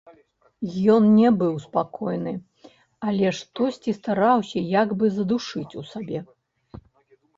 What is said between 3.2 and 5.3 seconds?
штосьці стараўся як бы